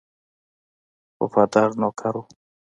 وفادار 1.21 1.69
نوکر 1.81 2.13
وو. 2.19 2.23